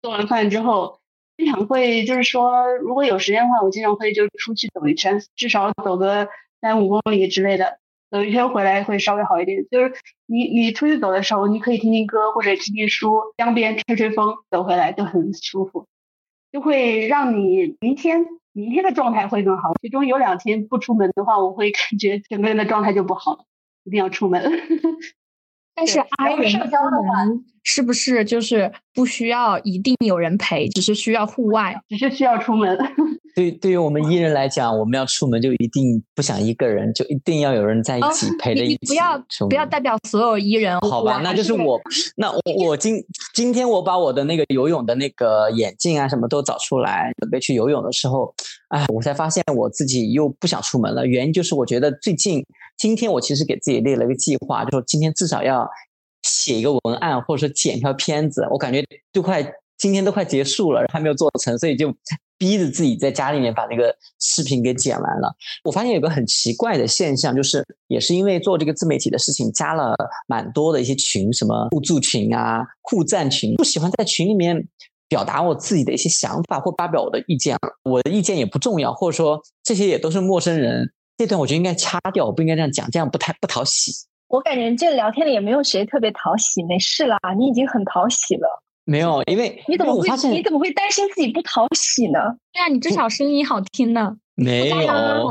[0.01, 1.01] 做完饭之后，
[1.37, 6.27] 经常会就是说，如果有时间的话，我经常会就出去走一圈，至少走个
[6.61, 7.77] 三五公里之类的。
[8.11, 9.93] 走一天回来会稍微好一点，就是
[10.27, 15.87] 你你出去走的时候，你可以听听歌或者听听书，江边吹吹风，走回来就很舒服，
[16.51, 19.71] 就会让你明天明天的状态会更好。
[19.81, 23.45] 其中有两天不出门的话，我会感觉整个人的状态就不好了，
[23.85, 24.43] 一定要出门。
[25.81, 32.77] 但是 I 人出门是不是就是不需要一定有人陪，只是需要户外，只是需要出门。
[33.33, 38.87] 对，对于我们艺人来讲，我们要出门就一定不想一个人，就一定要有人在一起陪着一起。
[38.87, 41.21] 不要不要代表所有艺人，好吧？
[41.23, 41.79] 那就是我。
[42.15, 42.95] 那我我今
[43.33, 48.31] 今天我把我的那个游泳的那个眼镜啊什么都找出来，准备去游泳的时候，
[48.69, 51.07] 哎，我才发现我自己又不想出门了。
[51.07, 52.43] 原因就是我觉得最近
[52.81, 55.69] 今天我其实给自己列了一个计划，就说今天至少要
[56.23, 58.47] 写一个文案，或者说剪一条片子。
[58.49, 59.45] 我感觉都快
[59.77, 61.93] 今天都快结束了，还没有做成，所以就。
[62.41, 65.31] 逼着自己在家里面把那个视频给剪完了。
[65.63, 73.53] 我发现有个很奇怪的现象，就是也是因为做这个自媒体的事情，加了蛮多的一些群，什么互助群啊、互赞群。
[73.57, 74.67] 不喜欢在群里面
[75.07, 80.91] 表达我自己的一些想法或发表我的意见，我的意见也不重要，或者说这些也都是陌生人。
[81.21, 83.91] 这段我觉得应该掐掉，我不应该这样讲，这样不太不讨喜。
[84.27, 88.63] 我感觉这聊天里也没有谁特别讨喜，没事啦，你已经很讨喜了。
[88.85, 92.17] 没有，因为你怎么会你怎么会担心自己不讨喜呢？
[92.51, 94.17] 对啊，你至少声音好听呢。
[94.35, 95.29] 没有，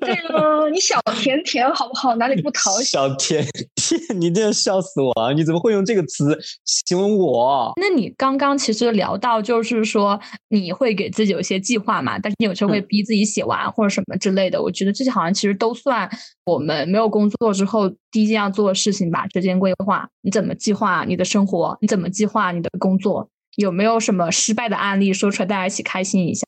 [0.00, 2.16] 对啊，你小甜甜好不好？
[2.16, 2.84] 哪里不讨喜？
[2.84, 5.32] 小甜甜，你真的笑死我了！
[5.32, 7.72] 你怎么会用这个词形容我？
[7.80, 14.60] 那你刚刚其实聊到，就是说你会给自己有一些计划嘛，但是你有时候会逼自己写完或者什么之类的。
[14.60, 16.10] 我觉得这些好像其实都算
[16.44, 19.24] 我们没有工作之后第一件要做的事情吧。
[19.32, 21.78] 时间规划，你怎么计划你的生活？
[21.80, 23.30] 你怎么计划你的工作？
[23.54, 26.44] 有没有什么失败的案例说出来，大家一起开心一下？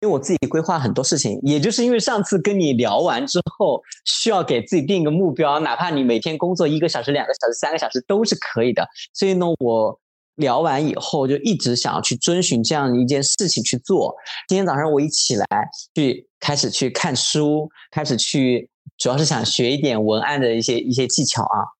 [0.00, 8.86] 因为我自己规划很多事情，也就是因为上次跟你聊完之后，需要给自己定一个目标，哪怕你每天工作一个小时、两个小时、三个小时都是可以的。
[9.12, 9.98] 所以呢，我
[10.36, 14.14] 聊完以后就一直想要去遵循这样一件事情去做。
[14.46, 15.46] 今天早上我一起来，
[15.96, 21.74] 去开始去看书，开始去，主要是想学一点文案的一些一些技巧啊。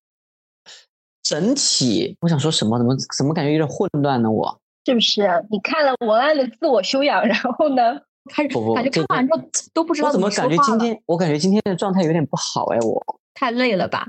[1.23, 2.79] 整体我想说什么？
[2.79, 4.29] 怎么怎么感觉有点混乱呢？
[4.29, 5.23] 我是不是？
[5.51, 8.01] 你看了文案的自我修养，然后呢？
[8.29, 13.03] 开始感觉看完之后都不知道怎么感觉今天我感觉今天的状态有点不好哎，我
[13.35, 14.07] 太累了吧？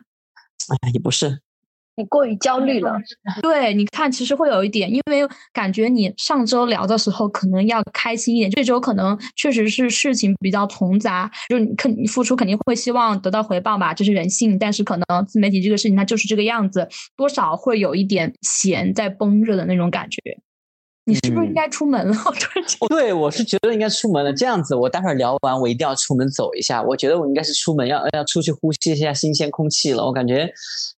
[0.84, 1.40] 哎，也不是，
[1.96, 2.96] 你过于焦虑了。
[3.42, 14.60] 对，你看，其实会有一点，因为感觉你上周聊的时候可能要开心一点，这周可能确实是事情比较重杂，就你肯你付出肯定会希望得到回报吧，这是人性。
[14.60, 20.20] 但是可能自媒体这个事情它就是这个样子，多少会有一点弦在绷着的那种感觉。
[21.10, 22.16] 你是不是应该出门了？
[22.88, 24.32] 对，我是觉得应该出门了。
[24.32, 26.82] 这样子，我待会儿聊完，我一定要出门走一下。
[26.84, 30.06] 我觉得我应该是出门，要要出去呼吸一下新鲜空气了。
[30.06, 30.50] 我感觉，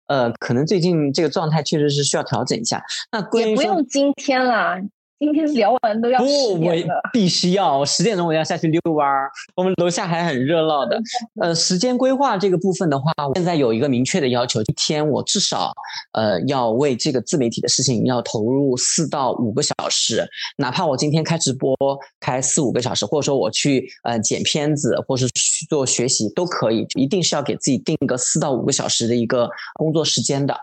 [0.07, 2.83] 呃，可能最近这个状态确实是需要调整一下。
[3.11, 4.77] 那也不用今天了。
[5.21, 6.73] 今天聊完都要不，我
[7.13, 9.29] 必须要十点钟我要下去遛弯儿。
[9.55, 10.99] 我们楼下还很热闹的。
[11.39, 15.71] 呃，时间规划这个部分的话，现在有一个明确的要求，一天我至少
[16.13, 20.27] 呃要为这个自媒体的事情要投入四到五个小时。
[20.57, 21.77] 哪怕我今天开直播
[22.19, 30.57] 开四五个小时，或者说我去呃剪片子，或是去做学习都可以，一定是要给自己定个四到五个小时的一个工作时间的。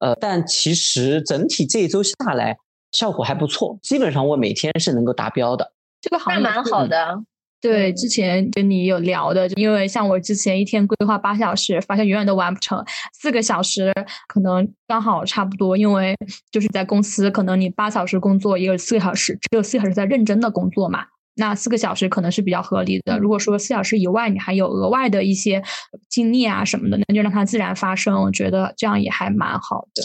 [0.00, 2.58] 呃，但其实整体这一周下来。
[2.92, 5.72] 效果还不错，基本上我每天是能够达标的。
[6.00, 7.22] 这个还蛮好的。
[7.60, 12.84] 对，之前跟你有聊的，因为像我之前一天规划八小时，发现永远都完不成。
[13.12, 13.92] 四个小时
[14.26, 16.12] 可能刚好差不多，因为
[16.50, 21.04] 就是在公司，可能你八小时工作，也有四个小时，只有四小时在认真的工作嘛。
[21.36, 23.16] 那四个小时可能是比较合理的。
[23.18, 25.62] 如果说四小时以外，你还有额外的一些
[26.08, 28.20] 经历啊什么的，那就让它自然发生。
[28.22, 30.02] 我觉得这样也还蛮好的。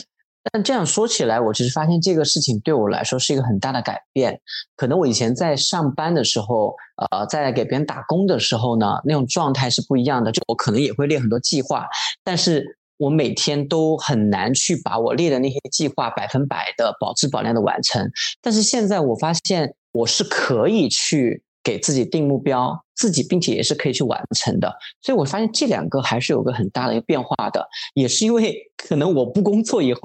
[0.51, 4.39] 但这样说起来，我其实发现这个事情对我来说是一个很大的改变。
[4.75, 6.73] 可能我以前在上班的时候，
[7.11, 10.31] 呃，在给别人打工的时候呢，那种状态是不一样的。
[10.31, 11.85] 就我可能也会列很多计划，
[12.23, 18.09] 但是我每天都很难去把我列的那些计划百分百的保质保量的完成。
[18.41, 21.43] 但是现在我发现我是可以去。
[21.63, 30.01] 给自己定目标，自己并且也是可以去完成的，所以我发现这两个还是有个很大的一个变化的，也是因为 可能我不工作以后，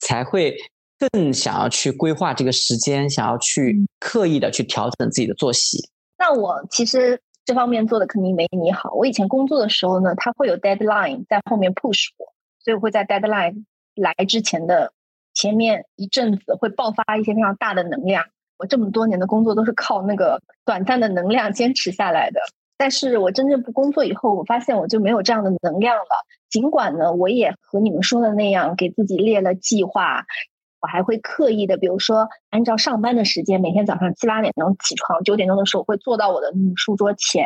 [0.00, 0.56] 才会
[0.98, 5.88] 更想要去规划这个时间，想要去刻意的去调整自己的作息。
[6.18, 8.92] 那我其实这方面做的肯定没你好。
[8.94, 12.32] 我以前工作的时候呢，它会有 deadline 在后面 push 我，
[12.64, 14.92] 所以我会在 deadline 来之前的
[15.34, 18.24] 前面一阵子会爆发一些非常大的能量。
[18.62, 22.40] 我这么多年的工作都是靠那个短暂的能量坚持下来的，
[22.78, 26.26] 但是我真正不工作以后，我发现我就没有这样的能量了。
[26.48, 30.24] 尽管呢，我也和你们说的那样，给自己列了计划，
[30.80, 37.44] 我还会刻意的，比如说按照上班的时间，每天早上七八点钟起床，九点钟的时候会坐到我的书桌前，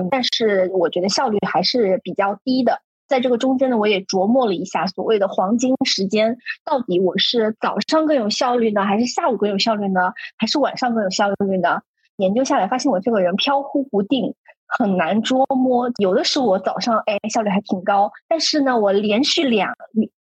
[0.00, 2.80] 嗯，但是我觉得效率还是比较低的。
[3.08, 11.80] 在这个中间呢，我也琢磨了一下，所谓的黄金时间，到底我是早上更有效率呢，还是下午更有效率呢，还是晚上更有效率呢？
[12.18, 14.34] 研究下来，发现我这个人飘忽不定，
[14.66, 15.90] 很难捉摸。
[15.98, 19.72] 有的时候我早上哎效率还挺高，但是呢，我连续两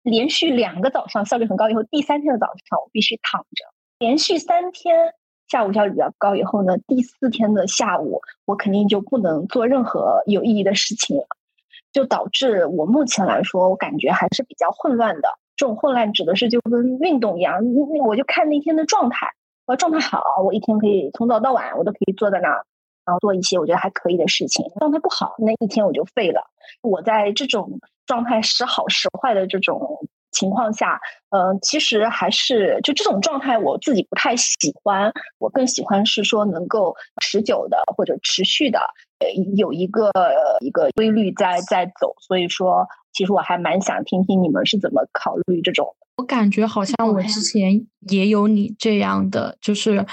[0.03, 3.65] 连续两个早上效率很高以后，第三天的早上我必须躺着。
[3.99, 5.13] 连续三天
[5.49, 11.27] 下午效率比较高以后呢，第四天的下午我肯定就不能做任何有意义的事情了，
[11.93, 15.29] 就导致我目前来说，我感觉还是比较混乱的。
[15.57, 19.29] 这种混乱指的是就跟运动一样，那我就看那天的状态。
[19.67, 22.65] 我状态好，我一天可以从早到晚我都可以坐在那儿，
[23.05, 24.65] 然后做一些我觉得还可以的事情。
[24.79, 26.43] 状态不好，那一天我就废了。
[26.83, 30.07] 我在这种状态时好时坏的这种。
[30.33, 35.13] 情况下，嗯，其实还是就这种状态，我自己不太喜欢。
[35.39, 38.81] 我更喜欢是说能够持久的或者持续的，
[39.57, 40.11] 有一个
[40.61, 42.15] 一个规律在在走。
[42.21, 45.95] 所以说，其实我还蛮想听听你们是怎么考虑这种。
[46.17, 50.05] 我感觉好像我之前也有你这样的，就是。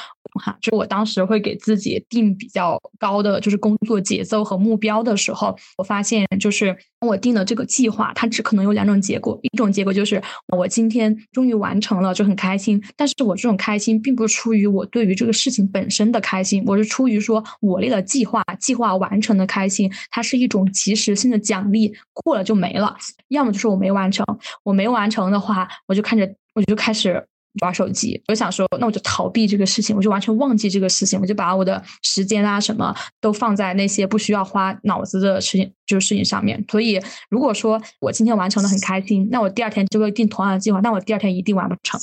[0.44, 10.22] 哈，就我当时会给自己定比较高的就是工作节奏和目标的时候，我发现就是我定的这个计划，它只可能有两种结果，一种结果就是
[10.58, 12.82] 我今天终于完成了，就很开心。
[12.96, 22.96] 但是我这种开心并不是出于我对于这个事情本身的开心，我是出于说我列了计划，计划完成的开心，它是一种及时性的奖励，过了就没了。
[23.28, 24.26] 要么就是我没完成，
[24.64, 27.28] 我没完成的话，我就看着我就开始。
[27.62, 36.64] 玩手机，我想说，那我就逃避这个事情，我就完全忘记这个事情，我就把我的时间啊什么都放在那些不需要花脑子的事情，就是事情上面。
[36.70, 42.00] 所以，如果说我今天完成的很开心，那我第二天就会定同样的计划，那我第二天一定完不成。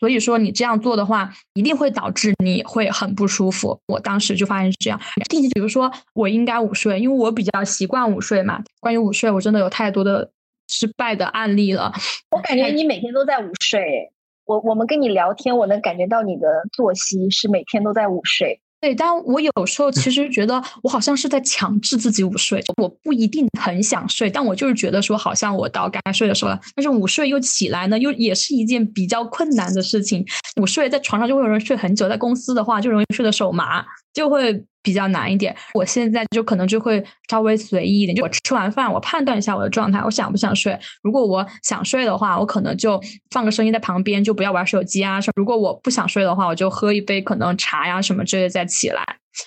[0.00, 3.78] 所以说，你这样做的话，一定会导致你会很不舒服。
[3.86, 5.00] 我当时就发现是这样。
[5.30, 8.62] 定期，比如说我应该午睡，因为我比较习惯午睡嘛。
[8.80, 10.28] 关于午睡，我真的有太多的
[10.68, 11.90] 失败的案例了。
[12.32, 14.10] 我感觉你每天都在午睡。
[14.46, 18.60] 我我们跟你聊天，我能感觉到你的作息是每天都在午睡。
[18.80, 26.60] 对，但我有时候其实觉得我好像是在强制自己午睡，我不一定很想睡，但我就是觉得说好像我到该睡的时候了。
[26.76, 30.22] 但是午睡又起来呢，又也是一件比较困难的事情。
[30.60, 33.82] 午睡在床上就会有人睡很久，在公司的话就容易睡得手麻，
[34.14, 34.64] 就会。
[34.84, 40.78] 比较难一点，我现在就可能就会稍微随意一点，就我吃完饭，我判断一下我的状态，我想不想睡。
[41.02, 43.00] 如果我想睡的话，我可能就
[43.30, 45.18] 放个声音在旁边，就不要玩手机啊。
[45.36, 49.02] 如果我不想睡的话，我就喝一杯可能茶呀什么之类再起来。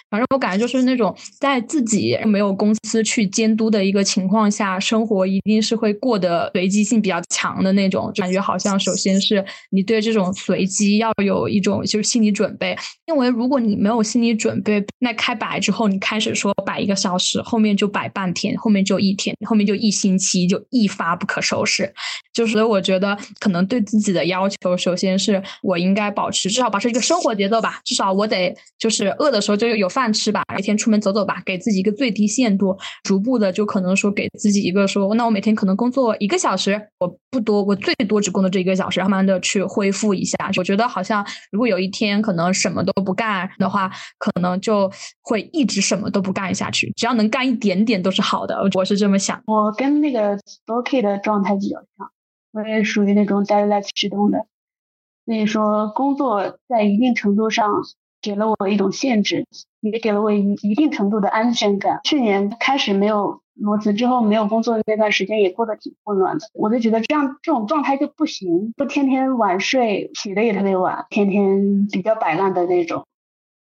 [0.09, 8.11] 反正我感觉就是那种在自己没有公司去监督的一个情况下，生活一定是会过得随机性比较强的那种。
[8.15, 12.75] 感觉好像首先是你对这种随机要有一种就是心理准备，
[13.05, 21.93] 因为如果你没有心理准备，那开摆之后你开始说摆一个小时，后面就摆半天，后面就一天，后面就一星期，就一发不可收拾。
[22.33, 29.76] 就是我觉得可能对自己的要求，首先是我应该保持至少保持一个生活节奏吧，至少我得就是饿的时候就。
[29.77, 40.37] 有饭吃吧，每天出门走走吧，给自己一个最低限度，逐步的就可能说给自己一个说，那我每天可能工作一个小时，我不多，我最多只工作这一个小时，慢慢的去恢复一下。
[40.57, 46.91] 我觉得好像如果有一天可能什么都不干的话，可能就会一直什么都不干下去。
[46.95, 49.41] 只要能干一点点都是好的，我是这么想。
[49.45, 52.11] 我跟那个 Story 的状态比较像，
[52.51, 54.39] 我也属于那种 deadline 驱动的，
[55.25, 57.69] 所以说工作在一定程度上。
[58.21, 59.45] 给了我一种限制，
[59.81, 61.99] 也给了我一一定程度的安全感。
[62.03, 66.45] 去年开始没有裸辞之后，没有工作的那段时间也过得挺混乱的。
[66.53, 73.05] 我就觉得这样这种状态就不行，不天天晚睡，起的也特别晚，天天比较摆烂的那种。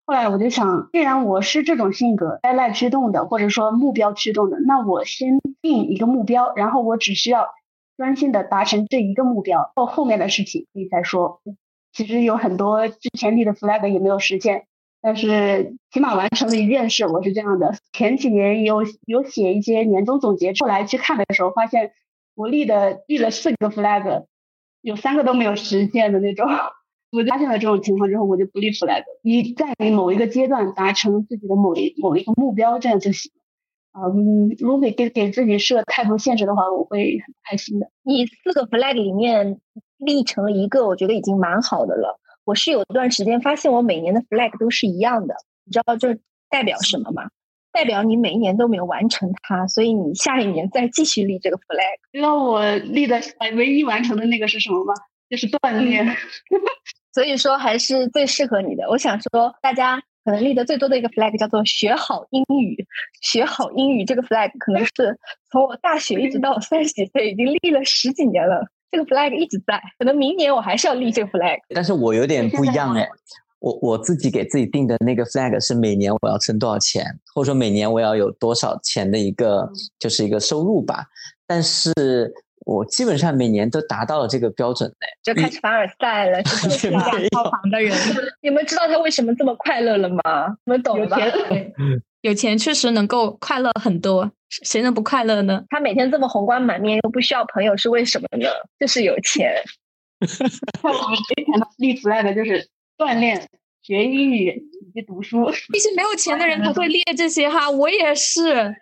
[0.05, 7.47] 后来我就想，既然我是这种性格，依赖驱动的，或者说目标驱动的，那我先定一个目标，然后我只需要
[7.95, 11.39] 专心的达成这一个目标，后后面的事情可以再说。
[11.93, 14.65] 其实有很多之前立的 flag 也没有实现，
[14.99, 17.05] 但是起码完成了一件事。
[17.05, 21.91] 我是这样的，前几年有有写一些年终总结，后来去看的时候，发现
[22.33, 24.25] 我立的立了四个 flag，
[24.81, 26.47] 有三个都没有实现的那种。
[27.11, 33.31] 我发现了这种情况之后，我就不立 flag，你在某一个阶段达成自己的某一某一个目标，这样就行。
[33.93, 37.91] 嗯，如果给给自己设太多限制的话，我会很开心的。
[38.01, 39.59] 你四个 flag 里面。
[40.05, 42.19] 立成了一个，我觉得已经蛮好的了。
[42.45, 45.35] 我是有一段时间发现，我每年的 flag 都是一样的，
[45.65, 46.17] 你知道这
[46.49, 47.29] 代表什么吗？
[47.71, 51.97] 代表你每一年都没有完成它，所以你下一年再继续立这个 flag。
[52.11, 53.19] 知道我立的
[53.55, 54.93] 唯一完成的那个是什么吗？
[55.29, 56.05] 就是锻炼。
[57.13, 58.87] 所以说还是最适合你的。
[58.89, 62.85] 我想说，大家可能立的最多的一个 flag 叫做学好英语。
[63.21, 65.17] 学好英语这个 flag 可能是
[65.49, 68.67] 从我大学一直到我三十几岁，已经立了十几年了。
[68.93, 71.57] 这个 flag 一直在，可能明年我还是要立这个 flag。
[71.73, 73.09] 但是我有点不一样哎，
[73.57, 79.67] 我我自己给自己定的那个 flag 是每年我要存多少钱，或者说每年我要有多少钱的一个
[79.97, 81.05] 就是一个收入吧。
[81.47, 82.31] 但是
[82.65, 87.27] 我基本上每年都达到了这个标准嘞，就开始凡尔赛了， 是不是？
[87.29, 87.97] 套房的人，
[88.41, 90.21] 你们知道他为什么这么快乐了吗？
[90.65, 91.17] 你们懂了吧？
[92.23, 95.61] 有钱确实能够快乐很多，谁能不快乐呢？
[95.69, 98.47] 他每天这么红光满面，又不需要朋友，是为什么呢？
[98.79, 99.53] 就是有钱。
[100.81, 101.45] 我们之前
[101.79, 102.65] 立 flag 就是
[102.97, 103.45] 锻炼、
[103.81, 105.51] 学英语以及读书。
[105.73, 108.73] 一些没有钱的人才会列这些哈，我也是。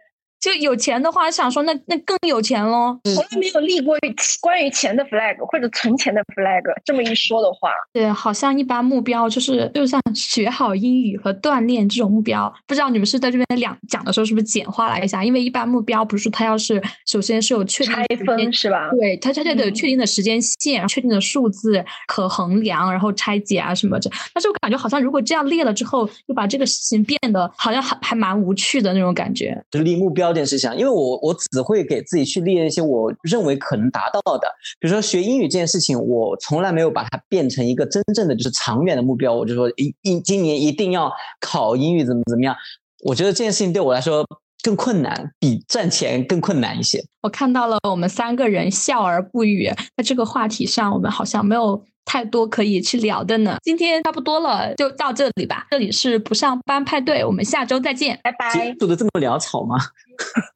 [0.41, 2.99] 就有钱的话，想说那那更有钱喽。
[3.03, 3.95] 从来没有立过
[4.41, 6.63] 关于钱的 flag 或者存钱的 flag。
[6.83, 12.51] 这么一说的话，对，好像一般目标就是就像学好英语和锻炼这种目标。
[12.65, 15.23] 不知道你们是在这边两讲的时候是不是简化了一下？
[15.23, 18.89] 因为一般目标不是它要是首先是有确定拆分是吧？
[18.99, 24.09] 对，它它得有确定的时间线、确定的数字可衡量，然后拆解啊什么的。
[24.33, 29.55] 但是我感觉好像如果这样列了之后，就把这个事情变得好像还还蛮无趣的那种感觉。
[29.69, 30.30] 就立目标。
[30.31, 34.47] 这件事情，因为我我只会给自己去列一些我认为可能达到的，
[34.79, 39.33] 比如说学英语这件事情，我从来没有把它变成一个真正的就是长远的目标。
[39.33, 42.55] 我就说一一今年一定要考英语，怎么怎么样？
[43.03, 44.25] 我觉得这件事情对我来说
[44.63, 47.03] 更困难，比赚钱更困难一些。
[47.21, 49.67] 我看到了我们三个人笑而不语，
[49.97, 53.57] 在这个话题上，我们好像没有太多可以去聊的呢。
[53.63, 55.67] 今天差不多了，就到这里吧。
[55.71, 58.73] 这里是不上班派对，我们下周再见，拜拜。
[58.79, 59.77] 做的这么潦草吗？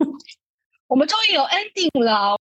[0.87, 2.37] 我们终于有 ending 了。